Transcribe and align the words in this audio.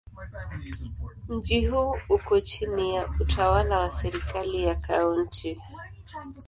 Mji 1.27 1.65
huu 1.65 1.95
uko 2.09 2.39
chini 2.41 2.95
ya 2.95 3.07
utawala 3.19 3.79
wa 3.79 3.91
serikali 3.91 4.63
ya 4.63 4.75
Kaunti. 4.75 5.61